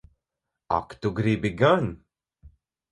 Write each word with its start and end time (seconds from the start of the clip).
Ak 0.77 0.89
tu 1.01 1.09
gribi 1.19 1.51
gan! 1.59 1.85